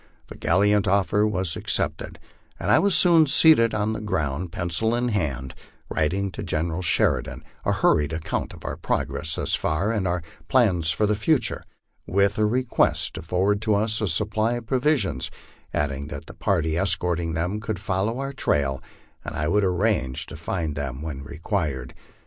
[0.29, 2.17] The gallant offer was accepted,
[2.59, 5.53] and I was soon seated on the ground, pencil in hand,
[5.89, 10.89] writing to General Sheridan a hurried account of our progress thus for and our plans
[10.89, 11.63] for the future,
[12.07, 15.29] with a request to forward to us a supply of provisions;
[15.71, 18.81] adding that the party escorting them could follow on our trail,
[19.23, 21.93] and I would arrange to find them when required.